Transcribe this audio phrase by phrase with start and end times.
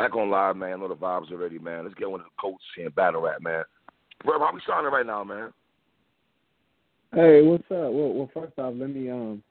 [0.00, 0.72] Back on live, man.
[0.72, 1.84] I know the vibes already, man.
[1.84, 3.64] Let's get one of the coats here in battle rap, man.
[4.24, 5.52] Bro, how we starting right now, man?
[7.12, 7.92] Hey, what's up?
[7.92, 9.42] Well, well, first off, let me um,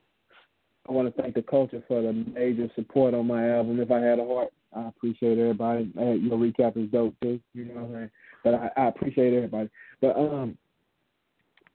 [0.88, 3.78] I want to thank the culture for the major support on my album.
[3.78, 5.92] If I had a heart, I appreciate everybody.
[5.96, 7.38] Hey, your recap is dope too.
[7.54, 8.10] You know what I'm saying?
[8.42, 9.70] But I, I appreciate everybody.
[10.00, 10.58] But um,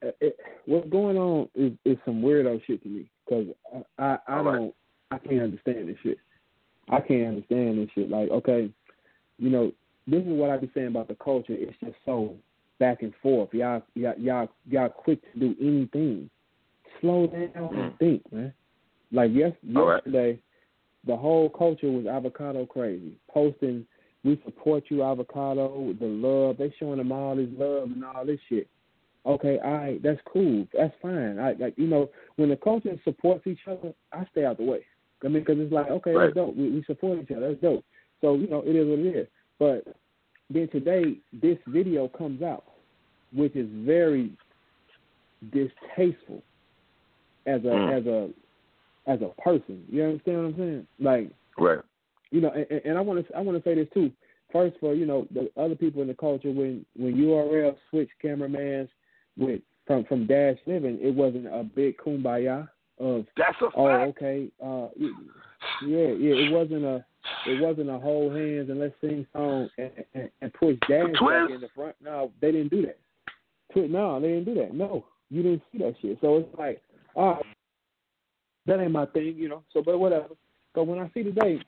[0.02, 3.46] it, what's going on is is some weirdo shit to me because
[3.98, 4.74] I I, I don't
[5.12, 6.18] I can't understand this shit.
[6.90, 8.10] I can't understand this shit.
[8.10, 8.70] Like, okay,
[9.38, 9.72] you know,
[10.06, 11.54] this is what I be saying about the culture.
[11.56, 12.36] It's just so
[12.78, 13.52] back and forth.
[13.52, 16.30] Y'all, y'all, y'all, y'all quick to do anything.
[17.00, 18.52] Slow down and think, man.
[19.12, 19.76] Like yes, Mm.
[19.76, 20.02] All right.
[20.04, 20.40] yesterday,
[21.06, 23.16] the whole culture was avocado crazy.
[23.30, 23.86] Posting,
[24.24, 25.94] we support you, avocado.
[25.98, 28.68] The love they showing them all this love and all this shit.
[29.24, 30.66] Okay, all right, that's cool.
[30.72, 31.38] That's fine.
[31.38, 34.84] I like you know when the culture supports each other, I stay out the way.
[35.24, 36.24] I mean, because it's like okay, Right.
[36.26, 36.56] that's dope.
[36.56, 37.48] We, we support each other.
[37.50, 37.84] That's dope.
[38.20, 39.28] So you know it is what it is.
[39.58, 39.96] But
[40.50, 42.64] then today, this video comes out,
[43.32, 44.32] which is very
[45.52, 46.42] distasteful
[47.46, 47.90] as a Mm.
[47.98, 48.30] as a
[49.06, 49.84] as a person.
[49.90, 50.86] You understand what I'm saying?
[50.98, 51.80] Like Right.
[52.30, 54.10] you know, and, and I want to I want to say this too.
[54.52, 58.88] First, for you know the other people in the culture, when when URL switched cameramans
[59.36, 63.74] with from from Dash Living, it wasn't a big kumbaya of That's a fact.
[63.76, 64.88] oh okay uh
[65.82, 67.04] yeah yeah it wasn't a
[67.46, 71.50] it wasn't a hold hands and let's sing song and, and, and push Dash back
[71.50, 71.96] in the front.
[72.02, 72.98] No, they didn't do that.
[73.90, 74.74] No, they didn't do that.
[74.74, 76.18] No, you didn't see that shit.
[76.20, 76.80] So it's like,
[77.14, 77.44] all right,
[78.66, 79.64] that ain't my thing, you know.
[79.72, 80.28] So, but whatever.
[80.74, 81.60] But when I see today,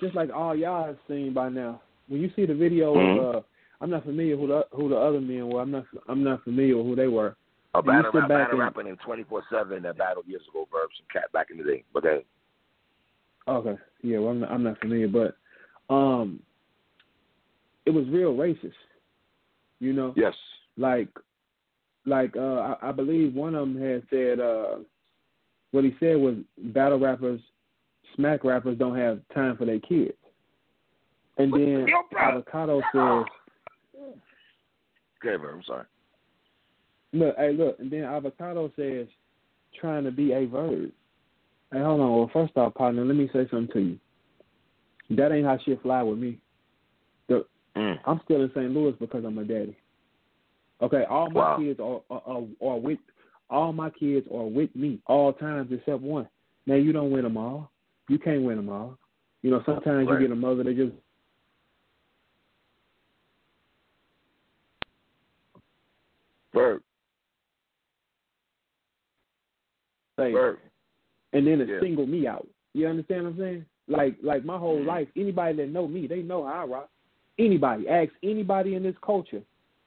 [0.00, 3.18] just like all y'all have seen by now, when you see the video Mhm.
[3.18, 3.40] of, uh,
[3.80, 5.60] I'm not familiar who the who the other men were.
[5.60, 7.36] I'm not I'm not familiar with who they were.
[7.74, 10.90] A And battle rap, back battle and- rapping in 24-7 that battled years ago, Verb.
[10.96, 11.84] Some cat back in the day.
[11.92, 12.22] But then,
[13.46, 15.36] Okay, yeah, well, I'm not, I'm not familiar, but
[15.94, 16.40] um,
[17.84, 18.72] it was real racist.
[19.80, 20.32] You know, yes.
[20.78, 21.08] like
[22.06, 24.76] like uh I, I believe one of them had said uh
[25.72, 27.40] what he said was battle rappers
[28.14, 30.12] smack rappers don't have time for their kids
[31.38, 31.86] and then
[32.18, 33.24] avocado says
[35.22, 35.56] Okay, Verb.
[35.56, 35.84] I'm sorry.
[37.14, 39.06] Look hey look and then avocado says
[39.80, 40.90] trying to be a verb
[41.72, 45.46] hey hold on well first off partner let me say something to you that ain't
[45.46, 46.38] how shit fly with me
[47.28, 47.44] the
[47.76, 47.98] Mm.
[48.04, 48.70] I'm still in St.
[48.70, 49.76] Louis because I'm a daddy.
[50.80, 51.56] Okay, all my Wow.
[51.58, 52.98] kids are, are are are with
[53.50, 56.28] all my kids are with me all times except one.
[56.66, 57.70] Now you don't win them all.
[58.08, 58.98] You can't win them all.
[59.42, 60.20] You know, sometimes Right.
[60.20, 60.92] you get a mother that just
[66.52, 66.80] Verb.
[70.32, 70.58] Verb.
[71.32, 71.80] and then it Yeah.
[71.80, 72.46] single me out.
[72.74, 73.66] You understand what I'm saying?
[73.88, 74.86] Like like my whole Mhm.
[74.86, 76.90] life, anybody that know me, they know how I rock.
[77.38, 79.42] Anybody, ask anybody in this culture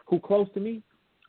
[0.05, 0.81] who close to me.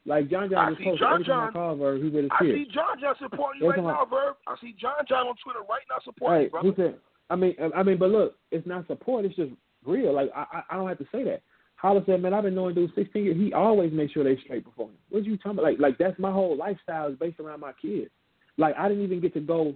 [0.04, 0.98] Like John John is see close.
[0.98, 1.52] John Every time I John.
[1.52, 4.36] call her, he with his I see John John supporting you right now, Verb.
[4.46, 6.68] I see John John on Twitter right now supporting you, Hey, brother.
[6.70, 9.24] he said, I mean, I mean, but look, it's not support.
[9.24, 9.52] It's just
[9.84, 10.12] real.
[10.12, 11.42] Like I, I- I don't have to say that.
[11.76, 13.36] Holler said, man, I've been knowing dude 16 years.
[13.36, 14.96] He always makes sure they straight before him.
[15.10, 15.64] What you talking about?
[15.64, 18.10] Like, like that's my whole lifestyle is based around my kids.
[18.58, 19.74] Like I didn't even get to go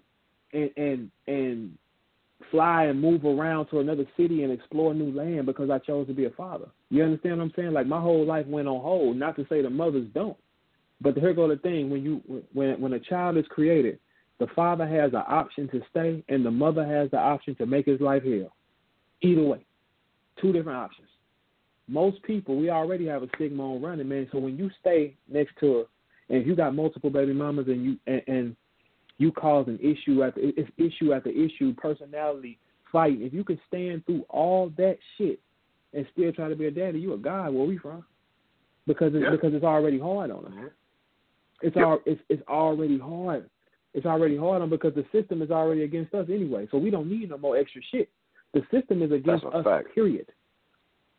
[0.52, 1.78] and and and
[2.50, 6.12] fly and move around to another city and explore new land because I chose to
[6.12, 6.66] be a father.
[6.90, 7.72] You understand what I'm saying?
[7.72, 9.16] Like my whole life went on hold.
[9.16, 10.36] Not to say the mothers don't,
[11.00, 13.98] but here go the thing: when you when when a child is created,
[14.38, 17.86] the father has an option to stay, and the mother has the option to make
[17.86, 18.52] his life hell.
[19.22, 19.64] Either way,
[20.40, 21.08] two different options.
[21.88, 24.28] Most people, we already have a stigma on running, man.
[24.32, 25.84] So when you stay next to her,
[26.28, 28.56] and if you got multiple baby mamas, and you and, and
[29.22, 32.58] you cause an issue after it's issue after issue, personality
[32.90, 33.18] fight.
[33.20, 35.38] If you can stand through all that shit
[35.94, 37.54] and still try to be a daddy, you a god.
[37.54, 38.04] Where we from?
[38.88, 39.30] Because it's Yeah.
[39.30, 40.70] because it's already hard on them.
[41.62, 41.84] It's Yep.
[41.86, 43.48] al- it's it's already hard.
[43.94, 46.66] It's already hard on because the system is already against us anyway.
[46.72, 48.08] So we don't need no more extra shit.
[48.54, 49.94] The system is against us, fact.
[49.94, 50.26] period.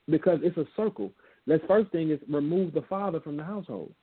[0.09, 1.13] Because it's a circle.
[1.47, 3.93] The first thing is remove the father from the household.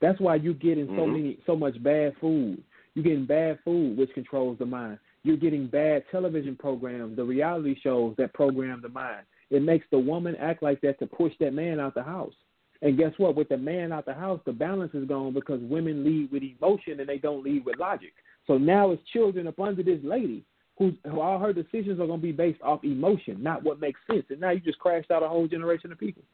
[0.00, 1.12] That's why you're getting so Mhm.
[1.12, 2.62] many, so much bad food.
[2.94, 4.98] You're getting bad food, which controls the mind.
[5.22, 9.24] You're getting bad television programs, the reality shows that program the mind.
[9.50, 12.34] It makes the woman act like that to push that man out the house.
[12.80, 13.36] And guess what?
[13.36, 16.98] With the man out the house, the balance is gone because women lead with emotion
[16.98, 18.12] and they don't lead with logic.
[18.46, 20.44] So now it's children up under this lady
[20.78, 24.00] who, who all her decisions are going to be based off emotion, not what makes
[24.10, 24.24] sense.
[24.30, 26.24] And now you just crashed out a whole generation of people.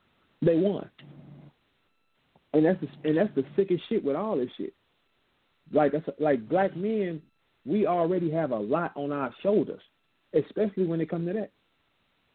[0.40, 0.88] They won.
[2.55, 4.72] And that's the, and that's the sickest shit with all this shit.
[5.73, 7.20] Like that's like black men,
[7.67, 9.82] we already have a lot on our shoulders,
[10.35, 11.50] especially when it comes to that.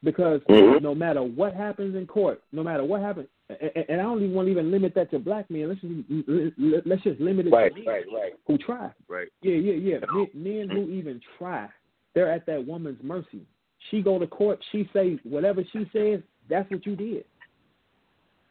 [0.03, 0.81] Because Mhm.
[0.81, 4.33] no matter what happens in court, no matter what happens, and, and I don't even
[4.35, 5.69] want to even limit that to black men.
[5.69, 8.91] Let's just let's just limit it Right, to men right, right, who try.
[9.07, 9.29] right.
[9.41, 9.99] Yeah, yeah, yeah.
[10.05, 11.69] Men, men who even try,
[12.13, 13.45] they're at that woman's mercy.
[13.89, 17.25] She go to court, she say whatever she says, that's what you did.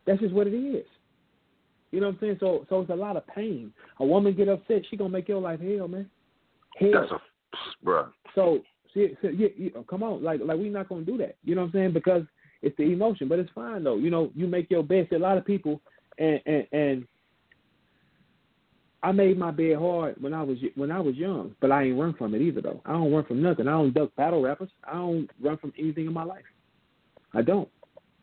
[0.07, 0.87] That's just what it is.
[1.93, 2.37] You know what I'm saying?
[2.41, 3.73] So, so it's a lot of pain.
[4.01, 6.11] A woman get upset, she gonna make your life hell, man.
[6.79, 6.91] Hell.
[6.93, 8.09] That's a, bruh.
[8.35, 8.61] So,
[8.95, 11.37] see, so yeah, yeah, come on, like, like we're not gonna do that.
[11.45, 11.93] You know what I'm saying?
[11.93, 12.23] Because
[12.63, 13.97] it's the emotion, but it's fine though.
[13.97, 15.13] You know, you make your best.
[15.13, 15.81] A lot of people,
[16.19, 17.07] and and and
[19.03, 21.99] I made my bed hard when I was when I was young, but I ain't
[21.99, 22.81] run from it either though.
[22.87, 23.67] I don't run from nothing.
[23.67, 24.71] I don't duck battle rappers.
[24.85, 26.45] I don't run from anything in my life.
[27.35, 27.69] I don't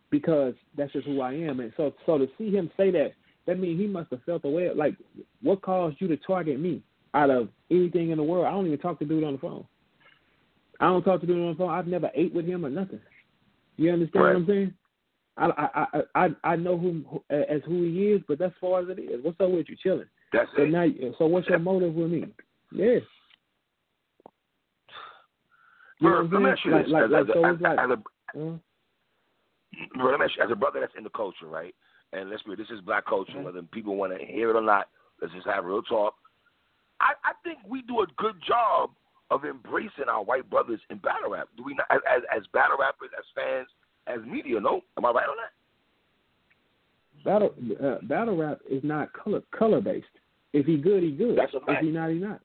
[0.10, 1.60] because that's just who I am.
[1.60, 3.14] And so so to see him say that,
[3.48, 4.70] that means he must have felt away.
[4.74, 4.96] Like,
[5.42, 6.82] what caused you to target me
[7.14, 8.46] out of anything in the world?
[8.46, 9.66] I don't even talk to dude on the phone.
[10.80, 11.70] I don't talk to dude on the phone.
[11.72, 13.02] I've never ate with him or nothing.
[13.78, 14.34] You understand Right.
[14.34, 14.74] what I'm saying?
[15.38, 18.90] I I I I I know him as who he is, but that's far as
[18.90, 19.24] it is.
[19.24, 19.78] What's up with you?
[19.82, 20.10] Chilling.
[20.34, 20.70] That's So it.
[20.70, 20.86] now,
[21.18, 22.26] so what's your motive with me?
[22.72, 23.00] Yeah.
[26.02, 26.88] You let me ask you this.
[26.88, 27.98] Like, as, like, as, so a, it's like, as, a,
[29.98, 31.74] Bro, let me ask you, as a brother that's in the culture, right?
[32.14, 33.44] And let's be this is black culture, Mhm.
[33.44, 34.90] whether people want to hear it or not.
[35.22, 36.16] Let's just have real talk.
[37.00, 38.92] I, I think we do a good job
[39.32, 41.50] of embracing our white brothers in battle rap.
[41.56, 43.68] Do we not, as, as battle rappers, as fans,
[44.08, 44.60] as media?
[44.60, 45.54] No, am I right on that?
[47.24, 47.54] battle
[47.84, 50.08] uh, battle rap is not color color based.
[50.54, 51.38] If he good, he good.
[51.38, 52.42] That's a if he not, he not.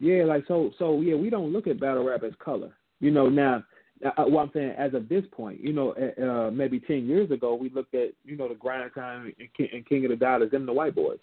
[0.00, 0.70] Yeah, like so.
[0.78, 2.72] So yeah, we don't look at battle rap as color.
[3.00, 3.62] You know, now
[4.04, 7.30] uh, what I'm saying as of this point, you know, uh, uh, maybe ten years
[7.30, 10.16] ago, we looked at you know the grind time and King, and King of the
[10.16, 11.18] Dot, them the white boys.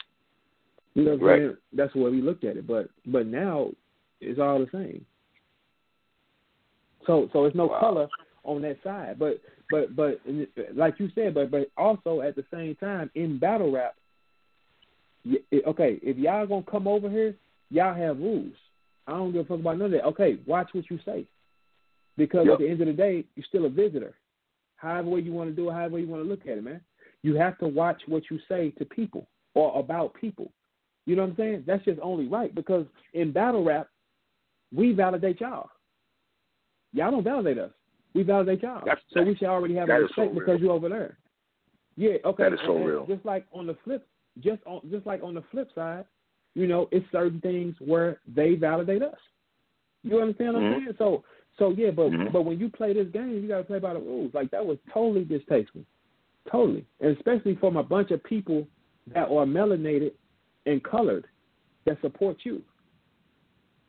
[0.94, 1.58] You know what I'm saying?
[1.74, 2.68] That's where we looked at it.
[2.68, 3.72] But but now
[4.20, 5.06] it's all the same.
[7.06, 7.80] So so it's no Wow.
[7.80, 8.10] color
[8.44, 9.18] on that side.
[9.20, 10.20] But but but
[10.74, 13.96] like you said, but but also at the same time in battle rap,
[15.68, 17.36] okay, if y'all gonna come over here,
[17.70, 18.54] y'all have rules.
[19.08, 20.06] I don't give a fuck about none of that.
[20.06, 21.26] Okay, watch what you say,
[22.18, 22.54] because Yep.
[22.54, 24.18] at the end of the day, you're still a visitor.
[24.76, 26.82] However way you want to do it, however you want to look at it, man.
[27.24, 30.52] You have to watch what you say to people or about people.
[31.06, 31.64] You know what I'm saying?
[31.68, 33.88] That's just only right because in battle rap,
[34.74, 35.70] we validate y'all.
[36.94, 37.72] Y'all don't validate us.
[38.14, 38.84] We validate y'all.
[38.86, 41.18] That's- so we should already have a is so respect because you're over there.
[41.96, 42.44] Yeah, okay.
[42.44, 43.06] That is so and- real.
[43.06, 44.08] Just like on the flip,
[44.40, 46.06] just on just like on the flip side,
[46.56, 49.18] you know, it's certain things where they validate us.
[50.04, 50.64] You understand what.
[50.64, 50.86] I'm mm-hmm.
[50.86, 50.96] saying?
[50.98, 51.24] So
[51.58, 52.32] so yeah, but Mhm.
[52.32, 54.34] but when you play this game, you gotta play by the rules.
[54.34, 55.84] Like that was totally distasteful.
[56.52, 56.86] Totally.
[57.00, 58.68] And especially from a bunch of people
[59.08, 60.14] that are melanated
[60.66, 61.26] and colored
[61.86, 62.64] that support you.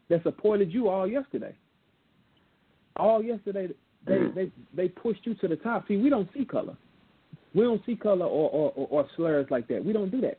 [0.09, 1.55] That supported you all yesterday.
[2.97, 3.69] All yesterday
[4.05, 4.35] they Mhm.
[4.35, 5.87] they they pushed you to the top.
[5.89, 6.77] See, we don't see color.
[7.55, 9.85] We don't see color or, or, or, or slurs like that.
[9.85, 10.39] We don't do that.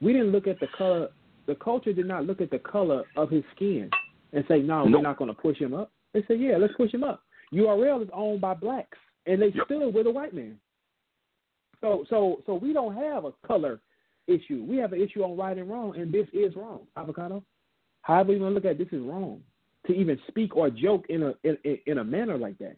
[0.00, 1.10] We didn't look at the color.
[1.46, 3.90] The culture did not look at the color of his skin
[4.32, 4.94] and say, "No, Nope.
[4.94, 8.02] we're not going to push him up." They said, "Yeah, let's push him up." URL
[8.02, 9.66] is owned by blacks, and they Yep.
[9.66, 10.58] stood with a white man.
[11.80, 13.80] So, so, so we don't have a color
[14.26, 14.64] issue.
[14.64, 16.86] We have an issue on right and wrong, and this is wrong.
[16.96, 17.44] Avocado.
[18.02, 19.42] However you want to look at it, this is wrong.
[19.86, 22.76] To even speak or joke in a in, in- a manner like that,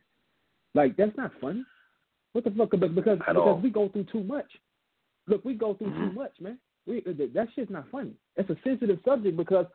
[0.75, 1.65] like that's not funny.
[2.33, 2.71] What the fuck?
[2.71, 4.51] Because because, because we go through too much.
[5.29, 6.17] Look, we go through too mm-hmm.
[6.17, 6.59] much, man.
[6.87, 8.13] We that shit's not funny.
[8.37, 9.67] It's a sensitive subject because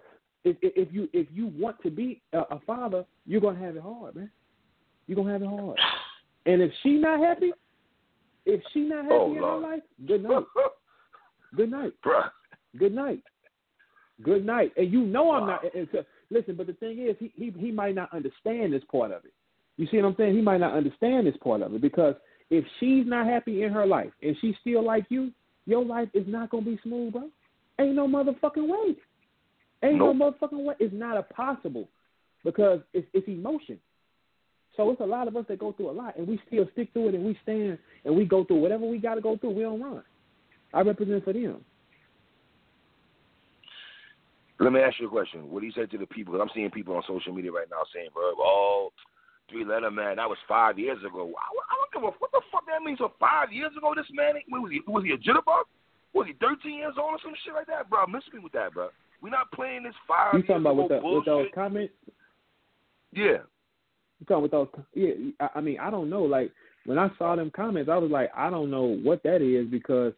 [0.43, 3.81] if if you if you want to be a, a father, you're gonna have it
[3.81, 4.31] hard, man.
[5.07, 5.77] You're gonna have it hard.
[6.45, 7.51] And if she not happy,
[8.45, 9.63] if she not happy Oh, in Lord.
[9.63, 10.43] her life, good night.
[11.55, 11.91] Good night.
[12.05, 12.29] Bruh.
[12.79, 13.21] Good night.
[14.24, 14.71] Good night.
[14.77, 15.60] And you know I'm Wow.
[15.62, 15.75] not.
[15.75, 19.12] And so, listen, but the thing is, he, he he might not understand this part
[19.12, 19.33] of it.
[19.77, 20.36] You see what I'm saying?
[20.36, 22.15] He might not understand this part of it because
[22.50, 25.31] if she's not happy in her life and she's still like you,
[25.65, 27.29] your life is not gonna be smooth, bro.
[27.79, 28.95] Ain't no motherfucking way.
[29.83, 30.15] Ain't Nope.
[30.15, 30.75] no motherfucking way.
[30.79, 31.89] It's not a possible
[32.43, 33.79] because it's it's emotion.
[34.77, 36.93] So it's a lot of us that go through a lot, and we still stick
[36.93, 39.51] to it, and we stand, and we go through whatever we got to go through.
[39.51, 40.03] We don't run.
[40.73, 41.63] I represent for them.
[44.59, 45.50] Let me ask you a question.
[45.50, 46.33] What do you say to the people?
[46.33, 48.93] Because I'm seeing people on social media right now saying, "Bro, oh,
[49.50, 52.41] three letter man, that was five years ago." I, I don't give a what the
[52.51, 53.00] fuck that means.
[53.00, 54.81] So five years ago, this man was he?
[54.85, 55.65] Was he a jitterbug?
[56.13, 58.05] Was he 13 years old or some shit like that, bro?
[58.05, 58.89] Miss me with that, bro.
[59.21, 61.93] We're not playing this five You talking about with the with those comments?
[63.13, 63.37] yeah.
[64.19, 64.67] You talking with those?
[64.93, 66.23] Yeah, I, I mean, I don't know.
[66.23, 66.51] Like
[66.85, 70.13] when I saw them comments, I was like, I don't know what that is because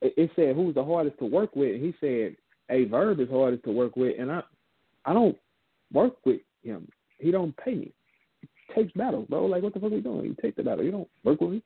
[0.00, 1.74] it, it said who's the hardest to work with.
[1.74, 2.36] And he said
[2.70, 4.42] a verb is hardest to work with, and I,
[5.04, 5.36] I don't
[5.92, 6.88] work with him.
[7.18, 7.92] He don't pay me.
[8.40, 9.46] He takes battle, bro.
[9.46, 10.24] Like what the fuck are we doing?
[10.24, 10.84] You take the battle.
[10.84, 11.62] You don't work with me.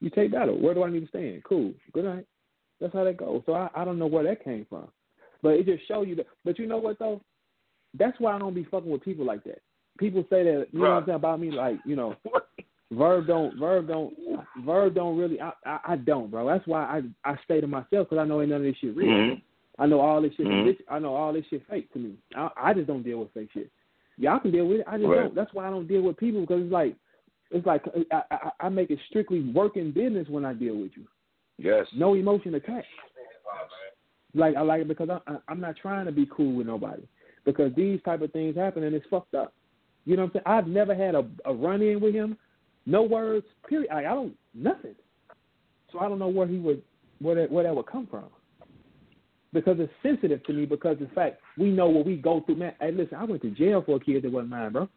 [0.00, 0.60] You take battle.
[0.60, 1.44] Where do I need to stand?
[1.44, 1.72] Cool.
[1.92, 2.26] Good night.
[2.80, 3.42] That's how that goes.
[3.46, 4.88] So I, I don't know where that came from,
[5.42, 6.26] but it just show you that.
[6.44, 7.20] But you know what though?
[7.98, 9.60] That's why I don't be fucking with people like that.
[9.98, 12.16] People say that you know what I'm saying about me, like you know,
[12.92, 14.14] Verb don't Verb don't
[14.64, 15.40] Verb don't really.
[15.40, 16.46] I I, I don't, bro.
[16.46, 16.82] That's why
[17.24, 19.08] I I stay to myself because I know ain't none of this shit real.
[19.08, 19.42] Mhm.
[19.78, 20.46] I know all this shit.
[20.46, 20.64] Mhm.
[20.66, 22.14] This, I know all this shit fake to me.
[22.36, 23.70] I, I just don't deal with fake shit.
[24.18, 24.86] Y'all can deal with it.
[24.86, 25.20] I just Right.
[25.22, 25.34] don't.
[25.34, 26.94] That's why I don't deal with people because it's like
[27.50, 27.82] it's like
[28.12, 31.04] I, I I make it strictly working business when I deal with you.
[31.58, 31.86] Yes.
[31.94, 32.88] No emotion attached.
[34.34, 37.02] Like I like it because I, I I'm not trying to be cool with nobody
[37.44, 39.52] because these type of things happen and it's fucked up.
[40.04, 40.58] You know what I'm saying?
[40.58, 42.36] I've never had a, a run in with him.
[42.86, 43.46] No words.
[43.68, 43.90] Period.
[43.92, 44.94] Like, I don't nothing.
[45.92, 46.82] So I don't know where he would
[47.20, 48.24] where that where that would come from.
[49.52, 52.56] Because it's sensitive to me because in fact we know what we go through.
[52.56, 54.88] Man, hey, listen, I went to jail for a kid that wasn't mine, bro.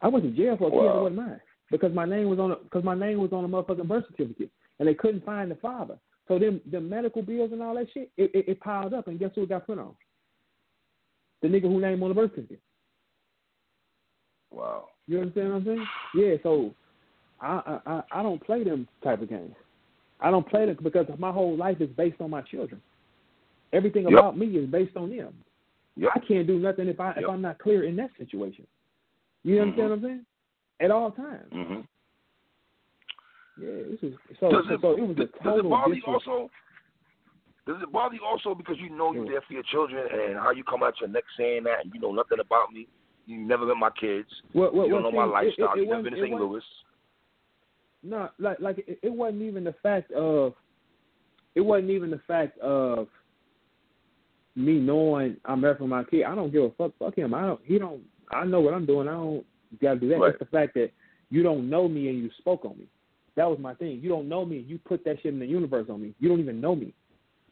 [0.00, 2.56] I went to jail for a kid that wasn't mine because my name was on
[2.64, 5.98] because my name was on a motherfucking birth certificate and they couldn't find the father.
[6.30, 9.18] So them the medical bills and all that shit, it, it, it piled up and
[9.18, 9.96] guess who it got put on?
[11.42, 12.60] The nigga who name on the birth certificate.
[14.52, 14.90] Wow.
[15.08, 15.86] You understand what I'm saying?
[16.14, 16.34] Yeah.
[16.44, 16.72] So
[17.40, 19.56] I I I- I don't play them type of games.
[20.20, 22.80] I don't play them because my whole life is based on my children.
[23.72, 24.12] Everything Yep.
[24.12, 25.34] about me is based on them.
[25.96, 26.10] Yep.
[26.14, 28.68] I can't do nothing if I if I'm not clear in that situation.
[29.42, 29.90] You understand Mhm.
[29.90, 30.26] what I'm saying?
[30.78, 31.52] At all times.
[31.52, 31.88] Mhm.
[33.60, 33.82] Yeah.
[33.90, 36.50] This is so Does it, so it was a does it bother you also?
[37.66, 40.50] Does it bother you also because you know you're there for your children and how
[40.50, 42.88] you come out your neck saying that and you know nothing about me?
[43.26, 44.28] You never met my kids.
[44.54, 45.76] Well, well, you don't well, know my see, it- lifestyle.
[45.76, 46.40] It, it, you never been to St.
[46.40, 46.62] Louis.
[48.02, 50.54] No, like like it, it wasn't even the fact of
[51.54, 53.08] it wasn't even the fact of
[54.56, 56.24] me knowing I'm there for my kid.
[56.24, 56.92] I don't give a fuck.
[56.98, 57.34] Fuck him.
[57.34, 57.60] I don't.
[57.64, 58.00] He don't.
[58.30, 59.06] I know what I'm doing.
[59.06, 59.44] I don't
[59.82, 60.18] got to do that.
[60.18, 60.30] Right.
[60.30, 60.90] It's the fact that
[61.28, 62.86] you don't know me and you spoke on me.
[63.40, 64.00] That was my thing.
[64.02, 64.58] You don't know me.
[64.68, 66.12] You put that shit in the universe on me.
[66.20, 66.92] You don't even know me.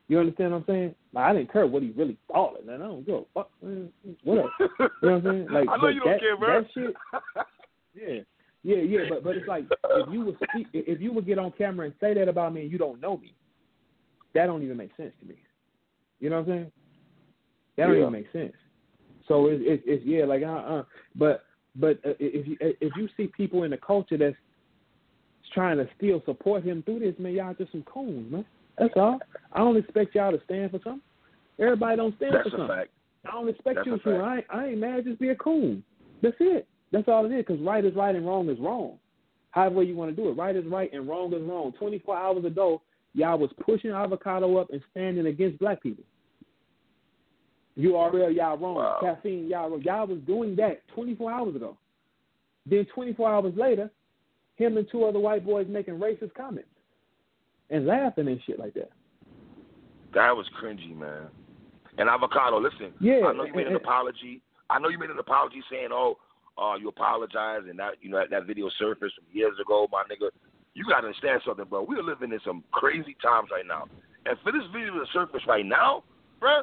[0.09, 0.95] You understand what I'm saying?
[1.15, 3.51] Like I didn't care what he really thought, and I don't give a fuck.
[3.63, 3.89] Man,
[4.23, 4.51] what?
[4.61, 5.47] You know what I'm saying?
[5.51, 6.61] Like I know you don't that, care, bro.
[6.61, 6.95] That shit.
[7.95, 8.21] Yeah,
[8.65, 8.99] yeah, yeah.
[9.09, 11.95] But but it's like if you would speak, if you would get on camera and
[12.03, 13.33] say that about me and you don't know me,
[14.35, 15.37] that don't even make sense to me.
[16.21, 16.73] You know what I'm saying?
[17.79, 18.01] That don't Yeah.
[18.03, 18.53] even make sense.
[19.27, 20.83] So it's it's, it's yeah, like uh uh.
[21.15, 21.45] But
[21.77, 24.37] but uh, if you if you see people in the culture that's
[25.53, 28.45] trying to still support him through this, man, y'all just some coons, man.
[28.79, 29.19] That's all.
[29.53, 31.03] I don't expect y'all to stand for something.
[31.59, 32.77] Everybody don't stand That's for a something.
[32.77, 32.91] fact.
[33.27, 34.19] I don't expect That's you to.
[34.19, 35.05] I ain't, I ain't mad.
[35.05, 35.83] Just be a coon.
[36.23, 36.69] That's it.
[36.93, 37.45] That's all it is.
[37.47, 38.99] Because right is right and wrong is wrong.
[39.51, 40.33] However you want to do it.
[40.33, 41.73] Right is right and wrong is wrong.
[41.79, 42.81] 24 hours ago,
[43.15, 46.05] y'all was pushing avocado up and standing against black people.
[47.77, 48.77] URL, y'all wrong.
[48.77, 48.99] Wow.
[49.01, 49.83] Caffeine, y'all wrong.
[49.83, 51.77] Y'all was doing that 24 hours ago.
[52.67, 53.91] Then 24 hours later,
[54.59, 56.69] him and two other white boys making racist comments
[57.71, 58.91] and laughing and shit like that.
[60.15, 61.29] That was cringy, man.
[61.99, 62.93] And avocado, listen.
[63.01, 64.43] Yeah, I know you made an and- apology.
[64.71, 66.19] I know you made an apology saying, "Oh,
[66.59, 70.03] uh, you apologize," and that you know that, that video surfaced from years ago, my
[70.05, 70.29] nigga.
[70.75, 71.83] You gotta understand something, bro.
[71.83, 73.87] We're living in some crazy times right now,
[74.27, 76.05] and for this video to surface right now,
[76.39, 76.63] bro,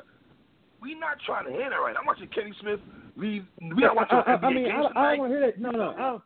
[0.81, 1.93] we not trying to hear that right.
[1.93, 2.01] Now.
[2.01, 2.79] I'm watching Kenny Smith
[3.17, 3.45] leave.
[3.59, 5.37] We not watching I, I, NBA I mean, games I, don't- I don't want to
[5.37, 5.59] hear that.
[5.59, 6.21] No, no, I don't.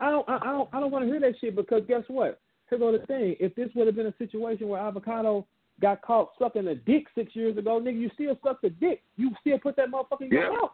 [0.00, 0.28] I don't.
[0.28, 0.68] I don't.
[0.72, 2.40] I don't want to hear that shit because guess what?
[2.70, 3.34] Here go the thing.
[3.40, 5.46] If this would have been a situation where avocado
[5.80, 9.02] got caught sucking a dick six years ago, nigga, you still suck the dick.
[9.16, 10.56] You still put that motherfucker in your Yeah.
[10.56, 10.70] mouth.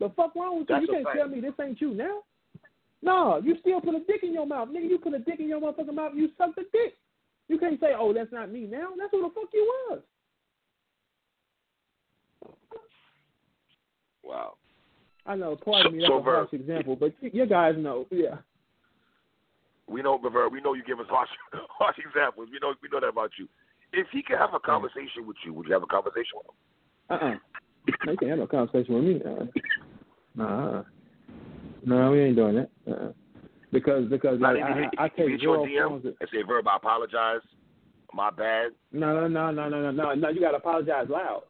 [0.00, 0.74] The fuck wrong with you?
[0.76, 1.16] That's You can't fact.
[1.18, 2.22] tell me this ain't you now.
[3.02, 4.88] No, you still put a dick in your mouth, nigga.
[4.88, 6.12] You put a dick in your motherfucking mouth.
[6.14, 6.96] You suck the dick.
[7.48, 10.00] You can't say, "Oh, that's not me now." That's who the fuck you was.
[14.22, 14.54] Wow.
[15.26, 15.56] I know.
[15.56, 15.98] Pardon So- me.
[16.00, 18.06] That's so a harsh example, but you, you guys know.
[18.10, 18.36] Yeah.
[19.88, 22.48] We know, Bavera, we know you give us harsh, harsh examples.
[22.50, 23.48] We know, we know that about you.
[23.92, 26.54] If he could have a conversation with you, would you have a conversation with him?
[27.10, 27.34] Uh uh
[28.06, 29.20] They can't have a conversation with me.
[29.24, 29.44] Uh,
[30.34, 30.82] nah,
[31.84, 32.70] no, we ain't doing that.
[32.90, 33.12] Uh,
[33.72, 36.66] because because Not like, even I, hit, I take you your DM and say, Verb,
[36.66, 37.40] I apologize.
[38.12, 38.70] My bad.
[38.92, 40.28] No, no, no, no, no, no, no, no.
[40.28, 41.42] You gotta apologize loud.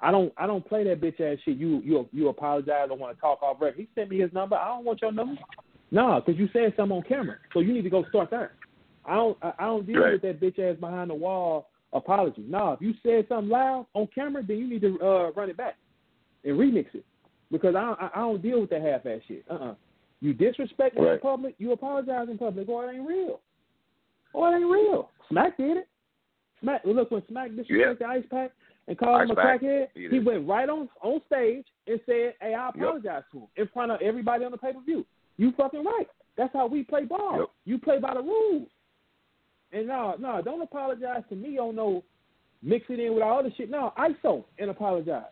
[0.00, 1.56] I don't, I don't play that bitch ass shit.
[1.56, 2.88] You, you, you apologize.
[2.90, 3.78] I want to talk off record.
[3.78, 4.54] He sent me his number.
[4.54, 5.40] I don't want your number.
[5.90, 8.52] No, because you said something on camera, so you need to go start there.
[9.04, 10.12] I don't, I, I don't deal Right.
[10.12, 12.44] with that bitch ass behind the wall apology.
[12.48, 15.56] No, if you said something loud on camera, then you need to uh, run it
[15.56, 15.76] back
[16.44, 17.04] and remix it
[17.52, 19.44] because I, I, I don't deal with that half ass shit.
[19.50, 19.74] Uh, uh
[20.20, 23.40] You disrespect me in public, you apologize in public, or it ain't real.
[24.32, 25.10] Or it ain't real.
[25.28, 25.88] Smack did it.
[26.60, 26.82] Smack.
[26.84, 28.52] Look, when Smack disrespected the Ice Pack
[28.88, 32.34] and called Ice him a crackhead, he he went right on on stage and said,
[32.40, 35.04] "Hey, I apologize to him in front of everybody on the pay per view."
[35.36, 36.06] You fucking right.
[36.36, 37.38] That's how we play ball.
[37.38, 37.48] Yep.
[37.64, 38.68] You play by the rules.
[39.72, 42.04] And no, no, don't apologize to me on no
[42.62, 43.70] mix it in with all the shit.
[43.70, 45.24] No, ISO and apologize.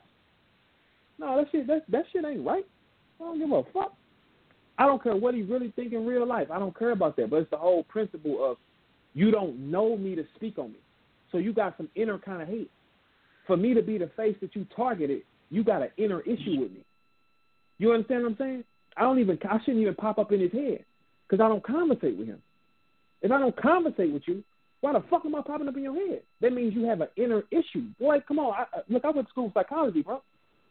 [1.18, 2.66] No, that shit that that shit ain't right.
[3.20, 3.94] I don't give a fuck.
[4.78, 6.48] I don't care what he really think in real life.
[6.50, 7.30] I don't care about that.
[7.30, 8.56] But it's the whole principle of
[9.14, 10.78] you don't know me to speak on me.
[11.30, 12.70] So you got some inner kind of hate.
[13.46, 16.72] For me to be the face that you targeted, you got an inner issue with
[16.72, 16.84] me.
[17.78, 18.64] You understand what I'm saying?
[18.96, 20.84] I don't even I shouldn't even pop up in his head
[21.28, 22.42] because I don't conversate with him.
[23.22, 24.42] If I don't conversate with you,
[24.80, 26.22] why the fuck am I popping up in your head?
[26.40, 27.86] That means you have an inner issue.
[28.00, 28.52] Boy, come on.
[28.52, 30.22] I, look, I went to school psychology, bro.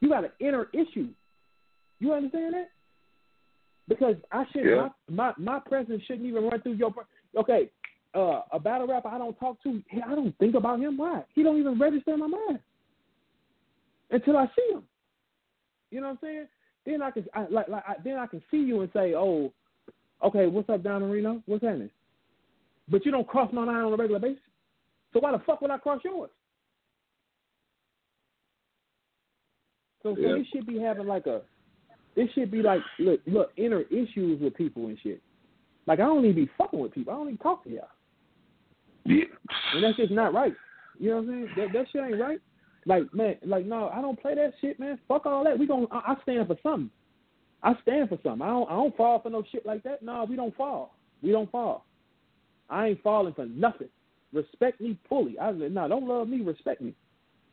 [0.02, 1.08] You got an inner issue.
[2.00, 2.70] You understand that?
[3.88, 4.90] Because I should Yeah.
[5.10, 6.94] my, my my presence shouldn't even run through your.
[7.38, 7.70] Okay,
[8.14, 9.82] uh, a battle rapper I don't talk to.
[10.06, 10.98] I don't think about him.
[10.98, 11.24] Why?
[11.34, 12.60] He don't even register in my mind
[14.10, 14.84] until I see him.
[15.90, 16.48] You know what I'm saying?
[16.86, 19.52] Then I can I, like like I, then I can see you and say, oh,
[20.24, 21.42] okay, what's up, Don Marino?
[21.46, 21.90] What's happening?
[22.90, 24.42] But you don't cross my line on a regular basis.
[25.14, 26.30] So why the fuck would I cross yours?
[30.04, 30.38] So, so Yeah.
[30.38, 31.42] this should be having like a,
[32.16, 35.22] this should be like look look inner issues with people and shit.
[35.86, 37.14] Like I don't even be fucking with people.
[37.14, 37.88] I don't even talk to y'all,
[39.06, 39.26] Yeah.
[39.74, 40.56] and that's just not right.
[41.00, 41.50] You know what I'm saying?
[41.58, 42.40] That that shit ain't right.
[42.86, 45.00] Like man, like no, I don't play that shit, man.
[45.08, 45.58] Fuck all that.
[45.58, 46.90] We gon' I, stand for something.
[47.62, 48.42] I stand for something.
[48.42, 50.02] I don't I don't fall for no shit like that.
[50.02, 50.96] No, we don't fall.
[51.22, 51.86] We don't fall.
[52.70, 53.90] I ain't falling for nothing.
[54.34, 55.38] Respect me fully.
[55.38, 56.42] I no, don't love me.
[56.42, 56.96] Respect me.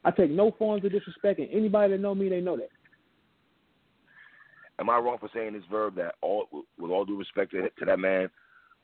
[0.05, 2.71] I take no forms of disrespect, and anybody that know me, they know that.
[4.79, 6.47] Am I wrong for saying this verb that all
[6.79, 8.31] with all due respect to, to that man,